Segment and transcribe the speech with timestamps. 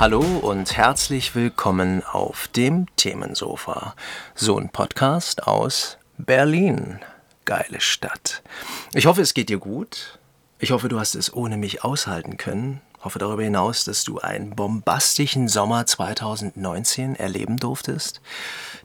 [0.00, 3.96] Hallo und herzlich willkommen auf dem Themensofa.
[4.36, 7.00] So ein Podcast aus Berlin.
[7.44, 8.44] Geile Stadt.
[8.94, 10.20] Ich hoffe, es geht dir gut.
[10.60, 12.80] Ich hoffe, du hast es ohne mich aushalten können.
[12.96, 18.20] Ich hoffe darüber hinaus, dass du einen bombastischen Sommer 2019 erleben durftest.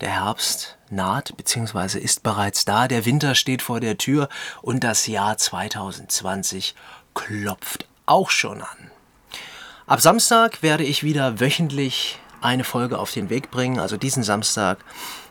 [0.00, 1.98] Der Herbst naht bzw.
[1.98, 4.30] ist bereits da, der Winter steht vor der Tür
[4.62, 6.74] und das Jahr 2020
[7.12, 8.90] klopft auch schon an.
[9.92, 14.78] Ab Samstag werde ich wieder wöchentlich eine Folge auf den Weg bringen, also diesen Samstag,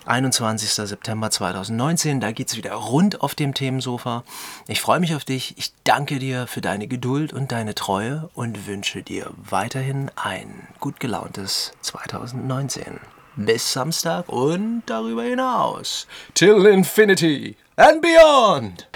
[0.06, 0.70] 21.
[0.70, 2.20] September 2019.
[2.20, 4.24] Da geht es wieder rund auf dem Themensofa.
[4.68, 5.58] Ich freue mich auf dich.
[5.58, 11.00] Ich danke dir für deine Geduld und deine Treue und wünsche dir weiterhin ein gut
[11.00, 13.00] gelauntes 2019.
[13.38, 16.06] Bis Samstag und darüber hinaus.
[16.36, 18.88] Till Infinity and Beyond!